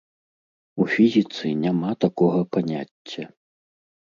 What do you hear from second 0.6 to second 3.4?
У фізіцы няма такога паняцця!